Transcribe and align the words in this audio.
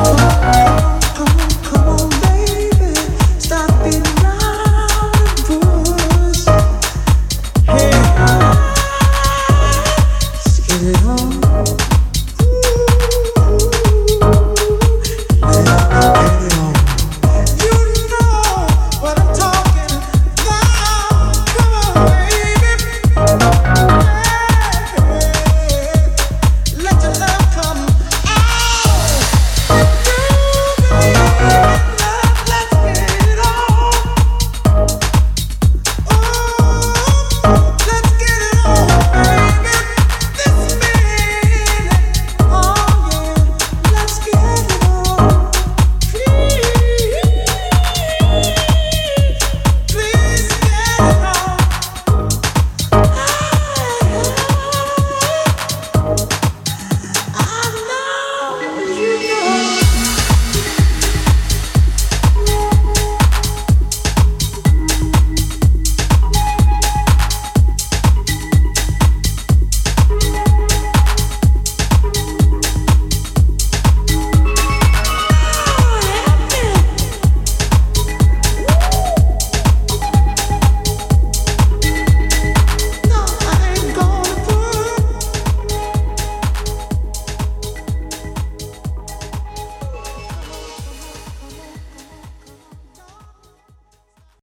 Oh, 0.00 0.27